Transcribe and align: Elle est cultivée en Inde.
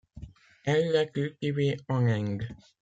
Elle 0.63 0.95
est 0.95 1.11
cultivée 1.11 1.77
en 1.87 2.03
Inde. 2.07 2.47